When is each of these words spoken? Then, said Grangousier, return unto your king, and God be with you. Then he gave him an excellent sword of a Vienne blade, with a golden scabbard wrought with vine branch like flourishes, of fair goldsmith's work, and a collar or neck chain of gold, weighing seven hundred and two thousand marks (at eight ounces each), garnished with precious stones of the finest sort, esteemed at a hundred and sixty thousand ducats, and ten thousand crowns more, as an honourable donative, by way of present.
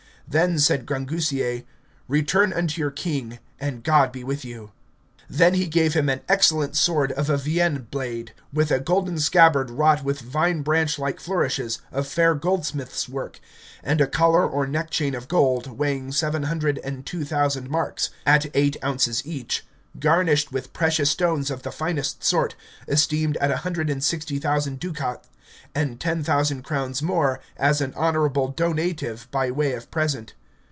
Then, 0.27 0.59
said 0.59 0.85
Grangousier, 0.85 1.65
return 2.07 2.53
unto 2.53 2.79
your 2.79 2.89
king, 2.89 3.39
and 3.59 3.83
God 3.83 4.13
be 4.13 4.23
with 4.23 4.45
you. 4.45 4.71
Then 5.29 5.55
he 5.55 5.67
gave 5.67 5.93
him 5.93 6.07
an 6.07 6.21
excellent 6.29 6.77
sword 6.77 7.11
of 7.11 7.29
a 7.29 7.35
Vienne 7.35 7.87
blade, 7.91 8.33
with 8.53 8.71
a 8.71 8.79
golden 8.79 9.19
scabbard 9.19 9.69
wrought 9.69 10.05
with 10.05 10.21
vine 10.21 10.61
branch 10.61 10.97
like 10.97 11.19
flourishes, 11.19 11.79
of 11.91 12.07
fair 12.07 12.33
goldsmith's 12.33 13.09
work, 13.09 13.41
and 13.83 13.99
a 13.99 14.07
collar 14.07 14.47
or 14.47 14.65
neck 14.65 14.89
chain 14.89 15.15
of 15.15 15.27
gold, 15.27 15.77
weighing 15.77 16.13
seven 16.13 16.43
hundred 16.43 16.77
and 16.77 17.05
two 17.05 17.25
thousand 17.25 17.69
marks 17.69 18.09
(at 18.25 18.45
eight 18.53 18.77
ounces 18.81 19.21
each), 19.25 19.65
garnished 19.99 20.49
with 20.53 20.71
precious 20.71 21.09
stones 21.09 21.51
of 21.51 21.63
the 21.63 21.71
finest 21.73 22.23
sort, 22.23 22.55
esteemed 22.87 23.35
at 23.41 23.51
a 23.51 23.57
hundred 23.57 23.89
and 23.89 24.01
sixty 24.01 24.39
thousand 24.39 24.79
ducats, 24.79 25.27
and 25.75 26.01
ten 26.01 26.21
thousand 26.21 26.63
crowns 26.63 27.01
more, 27.01 27.39
as 27.55 27.79
an 27.79 27.93
honourable 27.95 28.49
donative, 28.49 29.25
by 29.31 29.49
way 29.49 29.71
of 29.73 29.89
present. 29.91 30.33